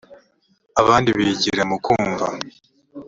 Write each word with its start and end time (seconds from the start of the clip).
abandi 0.81 1.09
bigira 1.17 1.63
mu 1.69 1.77
kumva 1.85 2.25